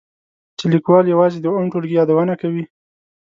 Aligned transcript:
چې 0.57 0.65
لیکوال 0.73 1.05
یوازې 1.13 1.37
د 1.41 1.45
اووم 1.49 1.65
ټولګي 1.71 1.95
یادونه 1.99 2.33
کوي. 2.41 2.63